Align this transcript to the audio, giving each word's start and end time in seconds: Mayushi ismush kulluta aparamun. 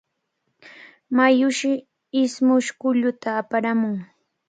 Mayushi 1.15 1.71
ismush 2.21 2.69
kulluta 2.79 3.29
aparamun. 3.41 3.97